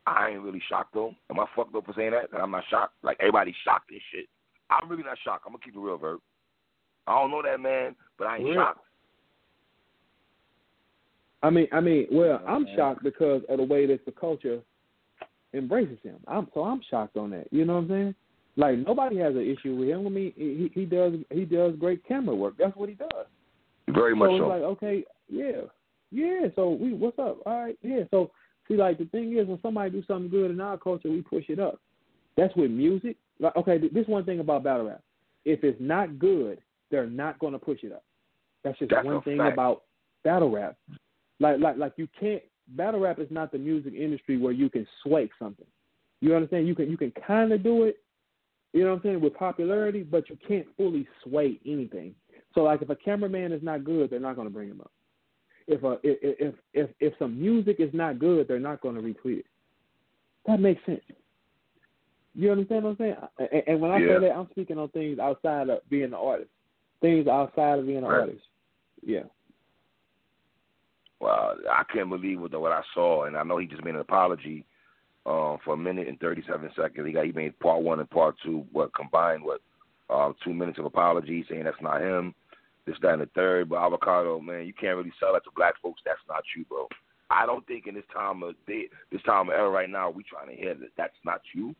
[0.06, 1.14] I ain't really shocked though?
[1.30, 2.32] Am I fucked up for saying that?
[2.32, 2.94] That I'm not shocked?
[3.02, 4.26] Like everybody's shocked and shit.
[4.70, 5.44] I'm really not shocked.
[5.46, 6.20] I'm gonna keep it real, verb.
[7.06, 8.54] I don't know that man, but I ain't Real.
[8.54, 8.80] shocked.
[11.42, 14.60] I mean, I mean, well, oh, I'm shocked because of the way that the culture
[15.52, 16.16] embraces him.
[16.26, 17.48] I'm so I'm shocked on that.
[17.50, 18.14] You know what I'm saying?
[18.56, 20.06] Like nobody has an issue with him.
[20.06, 22.54] I mean, he he does he does great camera work.
[22.58, 23.26] That's what he does.
[23.88, 24.46] Very much so so.
[24.46, 25.62] like, okay, yeah,
[26.10, 26.46] yeah.
[26.56, 27.38] So we, what's up?
[27.44, 28.04] All right, yeah.
[28.10, 28.30] So
[28.66, 31.44] see, like the thing is, when somebody do something good in our culture, we push
[31.48, 31.80] it up.
[32.36, 33.16] That's with music.
[33.38, 35.02] Like, okay, this one thing about battle rap.
[35.44, 36.58] If it's not good,
[36.90, 38.04] they're not going to push it up.
[38.62, 39.52] That's just That's one thing fact.
[39.52, 39.82] about
[40.22, 40.76] battle rap.
[41.40, 42.42] Like, like, like you can't.
[42.68, 45.66] Battle rap is not the music industry where you can sway something.
[46.20, 46.66] You understand?
[46.66, 47.98] You can, you can kind of do it.
[48.72, 52.14] You know what I'm saying with popularity, but you can't fully sway anything.
[52.54, 54.90] So like if a cameraman is not good, they're not going to bring him up.
[55.66, 59.02] If a if if if if some music is not good, they're not going to
[59.02, 59.46] retweet it.
[60.46, 61.00] That makes sense.
[62.34, 63.16] You understand what I'm saying?
[63.38, 64.14] And, and when I Yeah.
[64.14, 66.50] say that, I'm speaking on things outside of being an artist,
[67.04, 68.20] things outside of being an Right.
[68.20, 68.48] artist.
[69.02, 69.24] Yeah.
[71.20, 74.00] Well, I can't believe what, what I saw, and I know he just made an
[74.00, 74.64] apology
[75.26, 77.06] um, for a minute and 37 seconds.
[77.06, 79.60] He got he made part one and part two, what combined, what
[80.08, 82.34] uh, two minutes of apology, saying that's not him,
[82.86, 83.68] this, that, and the third.
[83.68, 86.00] But avocado, man, you can't really sell that to black folks.
[86.04, 86.88] That's not you, bro.
[87.30, 90.22] I don't think in this time of day, this time of era right now, we
[90.24, 91.74] trying to hear that that's not you.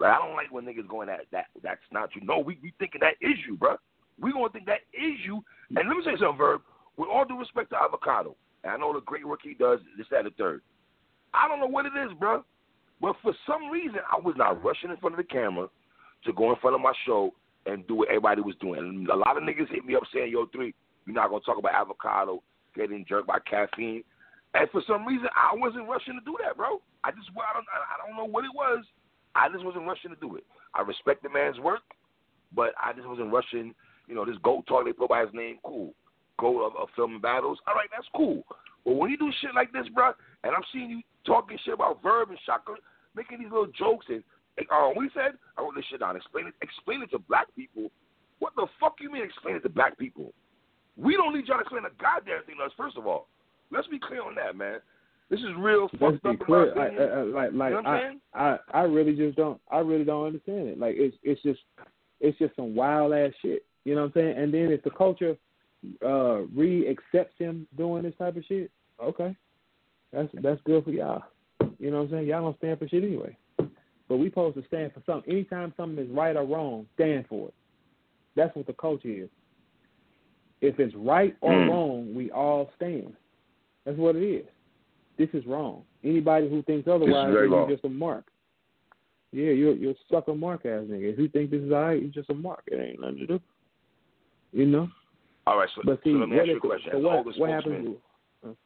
[0.00, 2.22] Like I don't like when niggas going that that that's not you.
[2.24, 3.76] No, we we thinking that is you, bro.
[4.20, 5.44] We gonna think that is you.
[5.76, 6.62] And let me say something, Verb.
[6.96, 10.06] With all due respect to Avocado, and I know the great work he does, this,
[10.10, 10.62] that, and the third.
[11.34, 12.42] I don't know what it is, bro.
[13.00, 15.68] But for some reason, I was not rushing in front of the camera
[16.24, 17.34] to go in front of my show
[17.66, 18.80] and do what everybody was doing.
[18.80, 20.72] And a lot of niggas hit me up saying, "Yo, three,
[21.04, 22.42] you're not gonna talk about avocado
[22.74, 24.02] getting jerked by caffeine."
[24.54, 26.80] And for some reason, I wasn't rushing to do that, bro.
[27.04, 28.84] I just, I don't, I don't know what it was.
[29.34, 30.44] I just wasn't rushing to do it.
[30.74, 31.82] I respect the man's work,
[32.54, 33.74] but I just wasn't rushing.
[34.06, 35.94] You know, this GOAT talk they put by his name, cool.
[36.38, 38.44] GOAT of, of filming battles, all right, that's cool.
[38.84, 40.12] But when you do shit like this, bro,
[40.44, 42.74] and I'm seeing you talking shit about Verb and Shaka,
[43.16, 44.22] making these little jokes and,
[44.58, 46.16] and uh, we said, I wrote this shit down.
[46.16, 47.90] Explain it, explain it to black people.
[48.38, 50.32] What the fuck you mean explain it to black people?
[50.96, 52.72] We don't need y'all to explain a goddamn thing to us.
[52.76, 53.28] First of all,
[53.70, 54.78] let's be clear on that, man.
[55.28, 56.46] This is real Let's fucked be up.
[56.46, 56.78] clear.
[56.78, 56.86] I.
[56.86, 58.20] I, I, like, like you know what I'm I, saying?
[58.34, 59.60] I, I really just don't.
[59.70, 60.78] I really don't understand it.
[60.78, 61.60] Like, it's, it's just,
[62.20, 63.64] it's just some wild ass shit.
[63.86, 64.36] You know what I'm saying?
[64.36, 65.36] And then if the culture
[66.04, 68.68] uh re accepts him doing this type of shit,
[69.00, 69.36] okay,
[70.12, 71.22] that's that's good for y'all.
[71.78, 72.26] You know what I'm saying?
[72.26, 73.36] Y'all don't stand for shit anyway.
[74.08, 75.32] But we supposed to stand for something.
[75.32, 77.54] Anytime something is right or wrong, stand for it.
[78.34, 79.28] That's what the culture is.
[80.60, 81.68] If it's right or Mm.
[81.68, 83.14] wrong, we all stand.
[83.84, 84.46] That's what it is.
[85.16, 85.84] This is wrong.
[86.02, 87.32] Anybody who thinks otherwise,
[87.68, 88.24] you're just a mark.
[89.32, 91.12] Yeah, you're you're a sucker mark ass nigga.
[91.12, 92.64] If you think this is alright, you're just a mark.
[92.66, 93.40] It ain't nothing to do.
[94.56, 94.88] You know?
[95.46, 96.96] All right, so, But see, so let me ask you a question.
[96.96, 97.96] As what, an older what spokesman,
[98.42, 98.56] happens?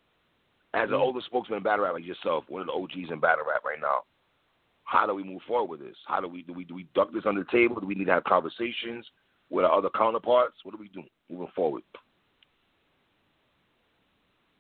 [0.73, 3.45] as an older spokesman in battle rap like yourself, one of the OGs in battle
[3.47, 4.05] rap right now,
[4.85, 5.97] how do we move forward with this?
[6.07, 7.81] How do we do we do we duck this under the table?
[7.81, 9.05] Do we need to have conversations
[9.51, 10.59] with our other counterparts?
[10.63, 11.83] What do we do moving forward?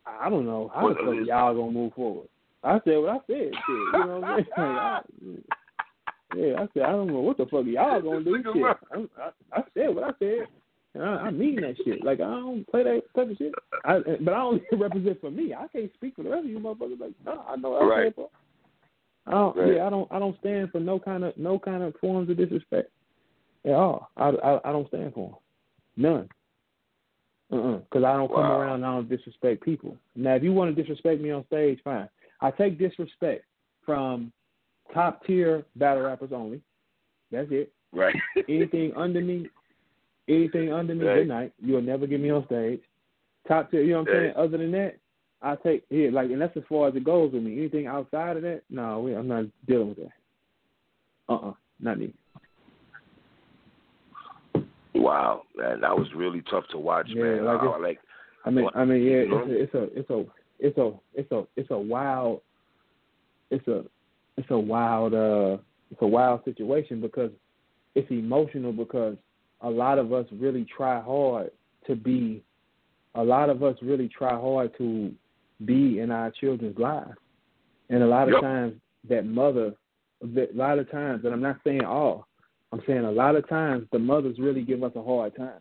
[0.04, 2.28] I don't know how What the fuck is- y'all gonna move forward.
[2.64, 3.52] I said what I said.
[3.54, 5.44] Shit, you know what I'm saying?
[6.36, 8.42] Yeah, I said I don't know what the fuck y'all gonna do.
[8.52, 8.64] Shit.
[8.64, 10.46] I, I, I said what I said.
[10.94, 12.04] And I, I mean that shit.
[12.04, 13.52] Like I don't play that type of shit.
[13.84, 15.54] I, but I only represent for me.
[15.54, 17.00] I can't speak for the rest of you motherfuckers.
[17.00, 18.14] Like no, I know what I Right.
[18.14, 18.28] For.
[19.26, 19.56] I don't.
[19.56, 19.74] Right.
[19.76, 20.10] Yeah, I don't.
[20.10, 22.90] I don't stand for no kind of no kind of forms of disrespect
[23.64, 24.10] at all.
[24.16, 25.38] I I, I don't stand for them.
[25.96, 26.28] None.
[27.50, 28.60] Because I don't come Wow.
[28.60, 29.96] around and I don't disrespect people.
[30.14, 32.08] Now, if you want to disrespect me on stage, fine.
[32.40, 33.44] I take disrespect
[33.84, 34.32] from
[34.94, 36.60] top tier battle rappers only.
[37.32, 37.72] That's it.
[37.92, 38.14] Right.
[38.48, 39.48] Anything under me,
[40.30, 41.16] anything under me, Right.
[41.16, 41.52] good night.
[41.60, 42.80] You'll never get me on stage.
[43.46, 44.22] Top tier, you know what I'm Right.
[44.22, 44.36] saying?
[44.36, 44.96] Other than that,
[45.42, 47.58] I take here like, and that's as far as it goes with me.
[47.58, 50.12] Anything outside of that, no, we- I'm not dealing with that.
[51.28, 52.12] Uh, uh not me.
[54.94, 57.44] wow, man, that was really tough to watch, Yeah, man.
[57.46, 58.00] like I, like
[58.44, 58.68] I mean?
[58.74, 59.46] I mean, yeah, You know?
[59.48, 60.26] it's a, it's a,
[60.58, 62.42] it's a, it's a, it's a wild,
[63.50, 63.84] it's a,
[64.36, 65.56] it's a wild, uh,
[65.90, 67.30] it's a wild situation because
[67.94, 69.16] it's emotional because
[69.62, 71.50] a lot of us really try hard
[71.86, 72.42] to be,
[73.14, 75.12] a lot of us really try hard to
[75.64, 77.18] be in our children's lives,
[77.88, 78.42] and a lot of Yep.
[78.42, 78.74] times
[79.08, 79.74] that mother,
[80.22, 82.26] that a lot of times, and I'm not saying all,
[82.72, 85.60] I'm saying a lot of times the mothers really give us a hard time.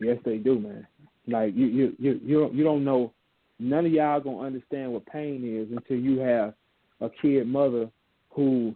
[0.00, 0.86] Yes, they do, man.
[1.28, 3.12] Like you, you, you, you don't, you don't know.
[3.58, 6.54] None of y'all gonna understand what pain is until you have
[7.00, 7.88] a kid mother
[8.30, 8.74] who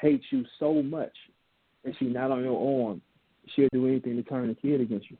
[0.00, 1.12] hates you so much,
[1.84, 3.00] and she not on your arm.
[3.54, 5.16] She'll do anything to turn the kid against you.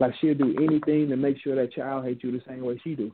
[0.00, 2.94] Like she'll do anything to make sure that child hates you the same way she
[2.94, 3.12] do.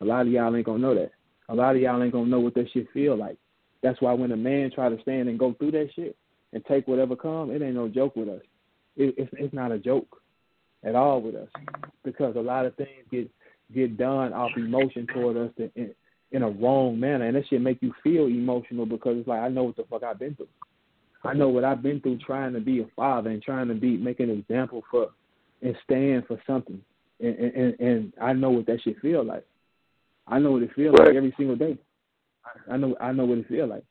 [0.00, 1.12] A lot of y'all ain't gonna know that.
[1.48, 3.38] A lot of y'all ain't gonna know what that shit feel like.
[3.82, 6.16] That's why when a man try to stand and go through that shit
[6.52, 8.42] and take whatever come, it ain't no joke with us.
[8.96, 10.20] It, it's it's not a joke
[10.84, 11.48] at all with us
[12.04, 13.30] because a lot of things get
[13.74, 15.94] get done off emotion toward us in, in,
[16.32, 19.48] in a wrong manner, and that shit make you feel emotional because it's like I
[19.48, 20.48] know what the fuck I've been through.
[21.24, 23.96] I know what I've been through trying to be a father and trying to be
[23.96, 25.10] make an example for
[25.62, 26.80] and stand for something,
[27.20, 29.46] and and, and I know what that shit feel like.
[30.26, 31.08] I know what it feels Right.
[31.08, 31.78] like every single day.
[32.70, 33.84] I know I know what it feel like,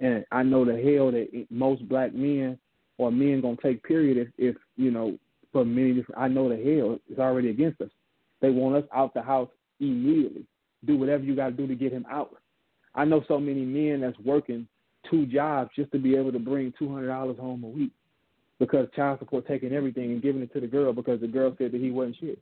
[0.00, 2.58] and I know the hell that it, most black men
[2.98, 5.18] or men gonna take period if if you know
[5.52, 6.20] for many different.
[6.20, 7.90] I know the hell is already against us.
[8.40, 9.48] They want us out the house
[9.80, 10.44] immediately.
[10.84, 12.36] Do whatever you got to do to get him out.
[12.94, 14.68] I know so many men that's working
[15.10, 17.92] two jobs just to be able to bring two hundred dollars home a week
[18.58, 21.72] because child support taking everything and giving it to the girl because the girl said
[21.72, 22.38] that he wasn't shit.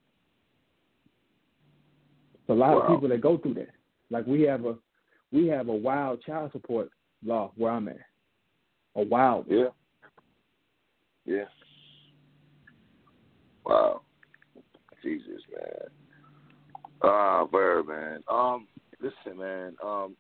[2.35, 2.81] It's a lot Wow.
[2.83, 3.71] of people that go through that.
[4.11, 4.77] Like we have a
[5.33, 6.91] we have a wild child support
[7.25, 7.97] law where I'm at.
[8.97, 9.59] A wild one.
[9.59, 9.69] yeah,
[11.25, 11.45] yeah.
[13.65, 14.03] Wow,
[15.03, 15.89] Jesus, man.
[17.03, 18.21] Ah, Bird, man.
[18.29, 18.67] Um,
[19.01, 19.77] listen, man.
[19.83, 20.15] Um,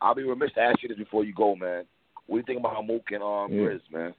[0.00, 1.84] I'll be remiss to ask you this before you go, man.
[2.26, 3.68] What do you think about Mook and um Yeah.
[3.68, 4.14] Briz, man?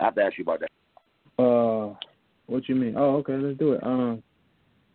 [0.00, 1.42] I have to ask you about that.
[1.42, 1.94] Uh,
[2.46, 2.94] what you mean?
[2.96, 3.82] Oh, okay, let's do it.
[3.82, 4.22] Um,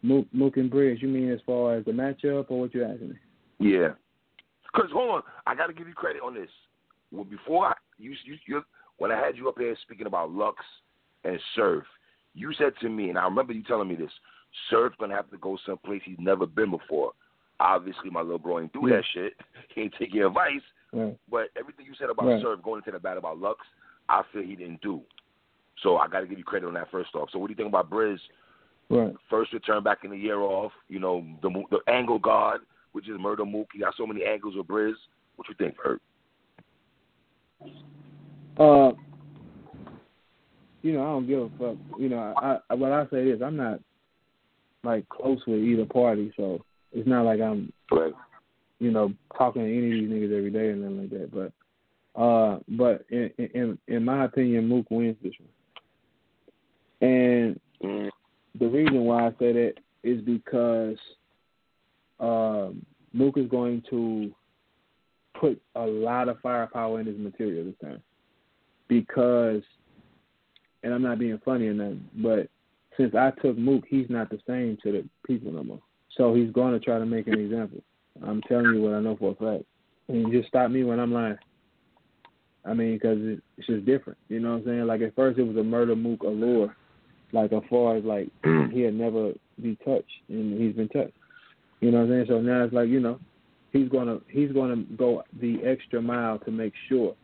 [0.01, 1.01] Mook, Mook and Briz.
[1.01, 3.15] You mean as far as the matchup, or what you asking me?
[3.59, 3.89] Yeah.
[4.75, 6.49] Cause hold on, I got to give you credit on this.
[7.11, 8.63] Well, before I, you, you, you,
[8.97, 10.57] when I had you up here speaking about Lux
[11.23, 11.83] and Surf,
[12.33, 14.09] you said to me, and I remember you telling me this:
[14.69, 17.11] Surf gonna have to go someplace he's never been before.
[17.63, 18.97] Obviously, my little bro ain't do Yeah.
[18.97, 19.33] that shit.
[19.73, 20.61] He ain't take your advice.
[20.91, 21.17] Right.
[21.31, 22.41] But everything you said about Right.
[22.41, 23.59] Surf going into the battle about Lux,
[24.09, 25.01] I feel he didn't do.
[25.81, 27.29] So I got to give you credit on that first off.
[27.31, 28.19] So what do you think about Briz?
[28.89, 29.15] Right.
[29.29, 30.73] First return back in the year off.
[30.89, 33.69] You know the the angle guard, which is Murder Mook.
[33.73, 34.93] He got so many angles with Briz.
[35.37, 36.01] What you think, Bert?
[38.59, 38.91] Uh,
[40.83, 41.77] you know, I don't give a fuck.
[41.97, 43.79] You know, I, I what I say is I'm not,
[44.83, 48.13] like close with either party, so it's not like I'm Right.
[48.79, 51.31] you know talking to any of these niggas every day or nothing like that.
[51.31, 58.09] But uh, but in in in my opinion, Mook wins this one, and Mm.
[58.59, 60.97] the reason why I say that is because
[62.19, 64.33] um, Mook is going to
[65.39, 68.01] put a lot of firepower in his material this time.
[68.87, 69.63] Because,
[70.83, 72.47] and I'm not being funny or nothing, but
[72.95, 75.81] since I took Mook, he's not the same to the people no more.
[76.17, 77.81] So he's going to try to make an example.
[78.25, 79.65] I'm telling you what I know for a fact.
[80.07, 81.37] And just stop me when I'm lying.
[82.65, 83.17] I mean, because
[83.57, 84.17] it's just different.
[84.29, 84.87] You know what I'm saying?
[84.87, 86.75] Like at first it was a murder Mook allure.
[87.31, 88.29] Like as far as like
[88.71, 91.17] he had never be touched and he's been touched.
[91.81, 92.25] You know what I'm saying?
[92.29, 93.19] So now it's like, you know,
[93.71, 97.15] he's gonna he's gonna go the extra mile to make sure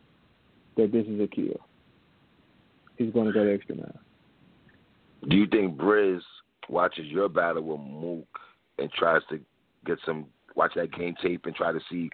[0.76, 1.60] that this is a kill.
[2.96, 4.00] He's gonna go the extra mile.
[5.28, 6.20] Do you think Briz
[6.68, 8.28] watches your battle with Mook
[8.80, 9.40] and tries to
[9.86, 12.10] get some watch that game tape and try to see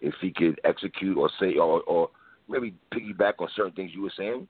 [0.00, 2.10] if he could execute or say or or
[2.48, 4.46] maybe piggyback on certain things you were saying?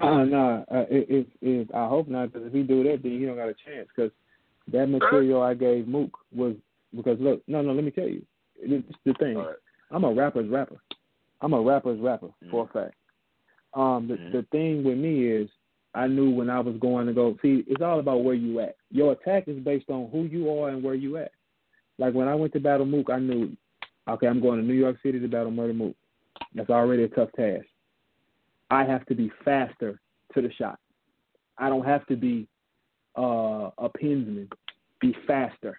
[0.00, 3.26] Uh, no, uh, if, if I hope not, because if he do that, then he
[3.26, 3.88] don't got a chance.
[3.94, 4.10] Because
[4.72, 6.54] that material I gave Mook was
[6.96, 8.24] because look, no, no, let me tell you,
[8.60, 9.36] this is the thing.
[9.36, 9.56] Right.
[9.90, 10.76] I'm a rapper's rapper.
[11.40, 12.94] I'm a rapper's rapper for a fact.
[13.74, 14.32] Um, the Mhm.
[14.32, 15.50] the thing with me is,
[15.94, 17.36] I knew when I was going to go.
[17.42, 18.76] See, it's all about where you at.
[18.90, 21.32] Your attack is based on who you are and where you at.
[21.98, 23.56] Like when I went to battle Mook, I knew,
[24.08, 25.96] okay, I'm going to New York City to battle Murder Mook.
[26.54, 27.66] That's already a tough task.
[28.70, 30.00] I have to be faster
[30.34, 30.78] to the shot.
[31.58, 32.46] I don't have to be
[33.18, 34.48] uh, a pinsman.
[35.00, 35.78] Be faster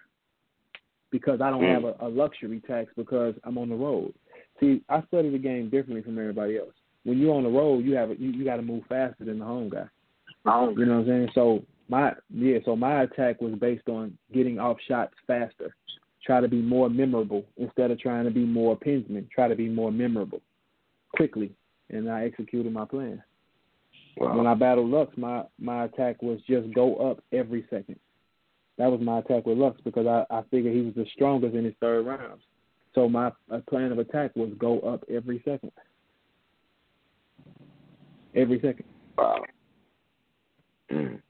[1.10, 1.74] because I don't Mm.
[1.74, 4.12] have a, a luxury tax because I'm on the road.
[4.60, 6.74] See, I study the game differently from everybody else.
[7.04, 9.38] When you're on the road, you have a, you, you got to move faster than
[9.38, 9.86] the home guy.
[10.46, 10.74] Oh.
[10.76, 11.28] You know what I'm saying?
[11.34, 15.74] So my yeah, so my attack was based on getting off shots faster.
[16.24, 19.28] Try to be more memorable instead of trying to be more pinsman.
[19.34, 20.40] Try to be more memorable
[21.14, 21.52] quickly,
[21.90, 23.22] and I executed my plan.
[24.16, 24.36] Wow.
[24.36, 27.98] When I battled Lux, my my attack was just go up every second.
[28.78, 31.64] That was my attack with Lux because I I figured he was the strongest in
[31.64, 32.42] his third rounds.
[32.94, 33.32] So my
[33.68, 35.72] plan of attack was go up every second.
[38.34, 38.84] Every second.
[39.16, 39.44] Wow.
[40.92, 41.20] Mm.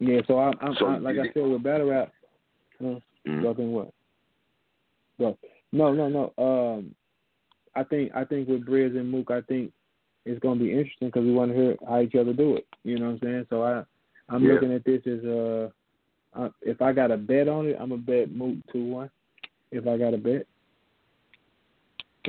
[0.00, 2.12] Yeah, so I'm, I'm So I, like I said with battle rap.
[2.80, 3.00] Huh?
[3.26, 3.70] Mm.
[3.70, 3.92] What?
[5.18, 5.38] Go.
[5.72, 6.32] No, no, no.
[6.38, 6.94] Um,
[7.74, 9.72] I think I think with Briz and Mook, I think
[10.24, 12.66] it's gonna be interesting because we want to hear how each other do it.
[12.84, 13.46] You know what I'm saying?
[13.50, 13.84] So I
[14.28, 14.54] I'm Yeah.
[14.54, 15.70] looking at this as uh,
[16.34, 19.10] uh, if I got a bet on it, I'm a bet Mook two one.
[19.70, 20.46] If I got a bet.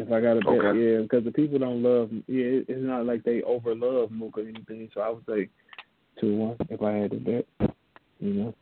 [0.02, 0.80] If I got a bet, Okay.
[0.80, 2.10] yeah, because the people don't love.
[2.28, 4.90] Yeah, it's not like they over love Mook or anything.
[4.94, 5.50] So I would say
[6.20, 7.46] two one if I had to bet.
[8.20, 8.56] You know.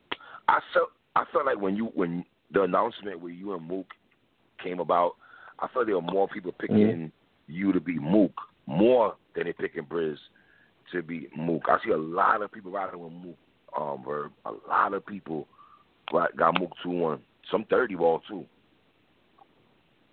[0.47, 3.87] I felt I felt like when you when the announcement with you and Mook
[4.63, 5.15] came about,
[5.59, 7.11] I felt there were more people picking Mhm.
[7.47, 8.33] you to be Mook
[8.65, 10.17] more than they picking Briz
[10.91, 11.63] to be Mook.
[11.67, 13.37] I see a lot of people riding with Mook.
[13.77, 14.31] Um, Verb.
[14.45, 15.47] A lot of people
[16.11, 17.21] got, got Mook two one.
[17.51, 18.45] Some thirty ball too.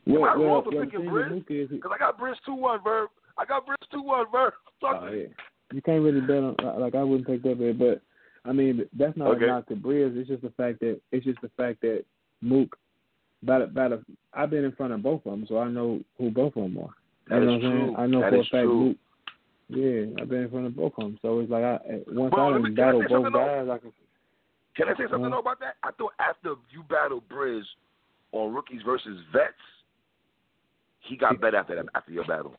[0.06, 1.80] Am I Well, wrong well, for well, picking Briz?
[1.82, 2.82] Cause I got Briz two one.
[2.82, 3.10] Verb.
[3.38, 4.26] I got Briz two one.
[4.30, 4.52] Verb.
[4.80, 5.26] Talk Oh, yeah.
[5.72, 8.00] You can't really bet on like I wouldn't take that bet, but
[8.48, 9.44] I mean that's not Okay.
[9.44, 10.16] a knock to Briz.
[10.16, 12.04] It's just the fact that it's just the fact that
[12.42, 12.76] Mook,
[13.42, 14.00] about a,
[14.34, 16.78] I've been in front of both of them, so I know who both of them
[16.78, 16.90] are.
[17.28, 17.94] That you know is what I'm saying?
[17.94, 17.96] true.
[17.96, 18.84] I know That for a fact true.
[18.88, 18.96] Mook.
[19.70, 22.52] Yeah, I've been in front of both of them, so it's like I once Well,
[22.52, 23.92] I me- can I battled both guys, I can.
[24.76, 25.38] Can I say something Uh-huh.
[25.38, 25.76] about that?
[25.82, 27.62] I thought after you battled Briz
[28.32, 29.54] on rookies versus vets,
[31.08, 32.54] he got better after that after your battle.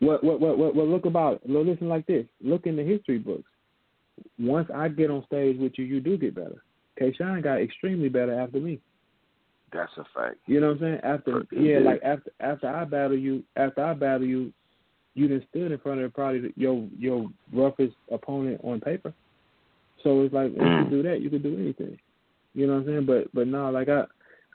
[0.00, 2.26] What what what what, what look about well, listen like this.
[2.42, 3.50] Look in the history books.
[4.38, 6.62] Once I get on stage with you, you do get better.
[6.98, 8.80] K Shine got extremely better after me.
[9.72, 10.36] That's a fact.
[10.46, 11.00] You know what I'm saying?
[11.02, 11.84] After He yeah, did.
[11.84, 14.52] like after after I battle you, after I battle you,
[15.14, 19.12] you done stood in front of probably your your roughest opponent on paper.
[20.02, 21.98] So it's like if you do that, you could do anything.
[22.54, 23.06] You know what I'm saying?
[23.06, 24.04] But but no, like I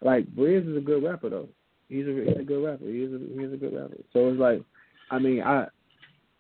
[0.02, 1.50] like Briz is a good rapper though.
[1.90, 2.86] He's a he's a good rapper.
[2.86, 3.98] He is a he's a good rapper.
[4.14, 4.62] So it's like
[5.12, 5.68] I mean I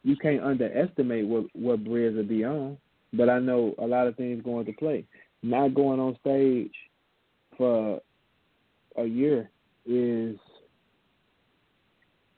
[0.03, 2.77] you can't underestimate what what Briz will be on.
[3.11, 5.05] But I know a lot of things going to play.
[5.41, 6.73] Not going on stage
[7.57, 7.99] for
[8.97, 9.49] a year
[9.85, 10.37] is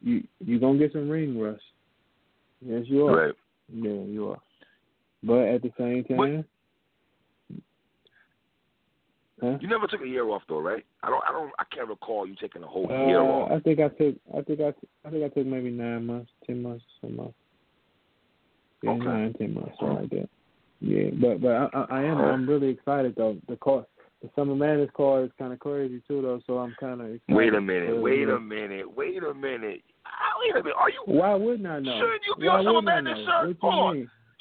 [0.01, 1.61] you you gonna get some ring rust.
[2.61, 3.27] Yes, you are.
[3.27, 3.35] Right.
[3.73, 4.39] Yeah, you are.
[5.23, 6.45] But at the same time,
[9.41, 9.57] huh?
[9.59, 10.85] You never took a year off though, right?
[11.03, 11.23] I don't.
[11.27, 11.51] I don't.
[11.57, 13.51] I can't recall you taking a whole Uh, year off.
[13.51, 14.15] I think I took.
[14.37, 14.73] I think I.
[15.05, 17.33] I think I took maybe nine months, ten months, some months.
[18.83, 19.03] Yeah, Okay.
[19.05, 20.29] nine, ten months, something like that.
[20.79, 23.37] Yeah, but but I, I am I'm really excited though.
[23.47, 23.85] The car,
[24.21, 26.41] the Summer Madness car is kind of crazy too though.
[26.45, 27.07] So I'm kind of.
[27.29, 27.99] Wait a minute.
[27.99, 28.91] Wait a minute.
[28.95, 29.81] Wait a minute.
[30.05, 30.75] Ah, Wait a minute.
[30.77, 31.01] Are you?
[31.05, 31.99] Why wouldn't I know?
[31.99, 33.57] Should you be Why on Summer Madness shirt?
[33.61, 33.95] Hold on.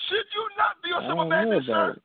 [0.08, 2.02] Should you not be on I Summer Madness shirt?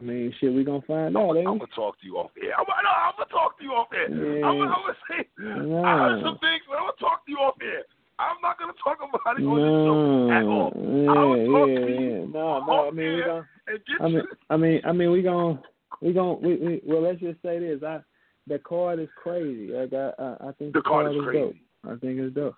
[0.00, 2.52] I mean, shit, we gonna find I'm, out, I'm gonna talk to you off air.
[2.58, 4.08] I'm, no, I'm gonna talk to you off air.
[4.08, 4.46] Yeah.
[4.46, 5.84] I'm, gonna- I'm gonna say No.
[5.84, 7.84] I heard some things, but I'm gonna talk to you off air.
[8.18, 9.46] I'm not gonna talk about it we?
[9.48, 10.72] on this show at all.
[10.76, 12.24] yeah, I'll talk yeah, to you yeah.
[12.32, 12.88] No, no.
[12.88, 13.48] I mean, we gonna.
[13.68, 14.22] I mean, you.
[14.50, 15.62] I mean, I mean, we gonna,
[16.00, 17.82] we gonna, we, we well, let's just say this.
[17.82, 18.00] I,
[18.46, 19.68] the card is crazy.
[19.72, 21.24] Like I, I, I think The card is dope.
[21.28, 21.62] crazy.
[21.84, 22.56] I think it's dope.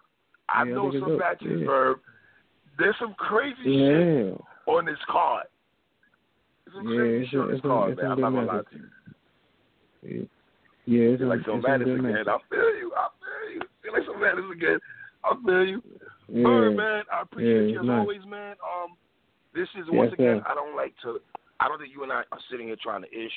[0.48, 1.18] I yeah, know it's some dope.
[1.18, 1.66] matches, Yeah.
[1.66, 1.98] Verb.
[2.78, 5.46] There's some crazy shit on this card.
[6.74, 8.10] Some Yeah, crazy it's shit on a- this it's it's man.
[8.12, 8.88] I'm not gonna lie to you.
[10.02, 10.22] yeah,
[10.86, 11.08] yeah.
[11.14, 12.28] It's like some it's madness again.
[12.28, 12.92] I feel you.
[12.96, 13.60] I feel you.
[13.82, 14.78] Feel like some madness again.
[15.24, 15.82] I feel you.
[16.28, 17.98] Yeah, Bird, man, I appreciate Yeah, you as nice.
[18.00, 18.56] always, man.
[18.64, 18.96] Um,
[19.54, 20.40] this is Yes, once again.
[20.40, 20.46] sir.
[20.50, 21.20] I don't like to.
[21.60, 23.32] I don't think you and I are sitting here trying to ish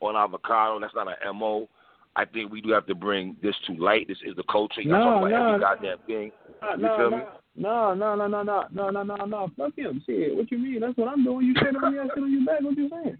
[0.00, 0.78] on avocado.
[0.80, 1.68] That's not an mo.
[2.16, 4.08] I think we do have to bring this to light.
[4.08, 4.80] This is the culture.
[4.80, 6.32] You No, talk about no, every goddamn thing.
[6.62, 9.50] Uh, no, no, no, no, no, no, no, no, no, no, no.
[9.56, 10.02] Fuck him.
[10.06, 10.80] Shit, what you mean?
[10.80, 11.46] That's what I'm doing.
[11.46, 12.60] You shit on me, I shit on you back.
[12.60, 13.18] What you saying?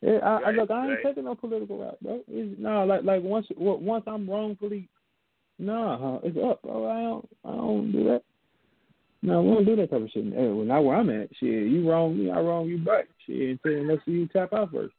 [0.00, 1.02] Yeah, I, I look, I ain't right.
[1.02, 2.20] taking no political route, bro.
[2.28, 4.88] It's, no, like, like once, once I'm wrongfully,
[5.58, 6.90] nah, it's up, bro.
[6.90, 8.22] I don't, I don't do that.
[9.22, 10.24] No, we don't do that type of shit.
[10.24, 11.30] Hey, well, not where I'm at.
[11.40, 13.06] Shit, you wrong me, I wrong you back.
[13.26, 14.92] Shit, until unless you tap out first.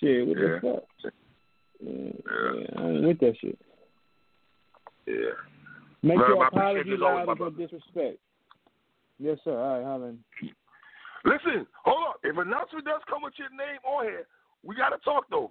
[0.00, 0.44] Shit, what Yeah.
[0.44, 1.12] the fuck?
[1.78, 2.10] Yeah, Yeah.
[2.58, 3.58] yeah, I ain't with that shit.
[5.06, 5.14] Yeah.
[6.06, 8.18] Make Verb, your I appreciate apology loud my with disrespect.
[9.18, 9.58] Yes, sir.
[9.58, 10.18] All right, Holland.
[11.24, 12.14] Listen, hold on.
[12.22, 14.26] If announcement does come with your name on here,
[14.62, 15.50] we gotta talk though.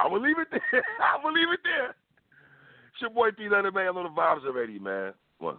[0.00, 0.82] I'm gonna leave it there.
[1.14, 1.90] I'm gonna leave it there.
[1.90, 3.88] It's your boy P Leonard, man.
[3.88, 5.14] I know the vibes already, man.
[5.38, 5.58] One.